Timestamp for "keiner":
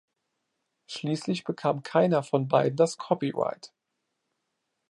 1.83-2.23